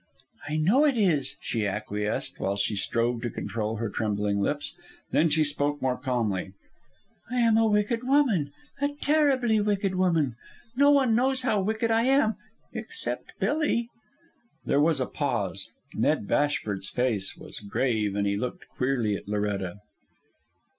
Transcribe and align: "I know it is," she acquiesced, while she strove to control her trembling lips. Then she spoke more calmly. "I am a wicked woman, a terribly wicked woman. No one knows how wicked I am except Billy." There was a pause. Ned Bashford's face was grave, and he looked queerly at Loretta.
"I 0.49 0.57
know 0.57 0.83
it 0.83 0.97
is," 0.97 1.35
she 1.41 1.67
acquiesced, 1.67 2.39
while 2.39 2.55
she 2.57 2.75
strove 2.75 3.21
to 3.21 3.29
control 3.29 3.75
her 3.75 3.87
trembling 3.91 4.39
lips. 4.39 4.73
Then 5.11 5.29
she 5.29 5.43
spoke 5.43 5.79
more 5.79 5.95
calmly. 5.95 6.53
"I 7.29 7.35
am 7.35 7.55
a 7.55 7.67
wicked 7.67 8.03
woman, 8.03 8.51
a 8.81 8.95
terribly 8.99 9.59
wicked 9.61 9.93
woman. 9.93 10.37
No 10.75 10.89
one 10.89 11.13
knows 11.13 11.43
how 11.43 11.61
wicked 11.61 11.91
I 11.91 12.05
am 12.05 12.35
except 12.73 13.33
Billy." 13.39 13.89
There 14.65 14.81
was 14.81 14.99
a 14.99 15.05
pause. 15.05 15.69
Ned 15.93 16.27
Bashford's 16.27 16.89
face 16.89 17.37
was 17.37 17.59
grave, 17.59 18.15
and 18.15 18.25
he 18.25 18.37
looked 18.37 18.67
queerly 18.69 19.15
at 19.15 19.27
Loretta. 19.27 19.81